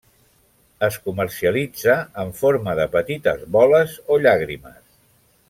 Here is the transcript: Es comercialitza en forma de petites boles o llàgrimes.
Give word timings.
Es 0.87 0.95
comercialitza 1.09 1.97
en 2.23 2.33
forma 2.39 2.75
de 2.81 2.89
petites 2.97 3.45
boles 3.59 3.95
o 4.17 4.19
llàgrimes. 4.25 4.83